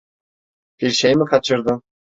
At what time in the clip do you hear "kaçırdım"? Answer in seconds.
1.25-1.83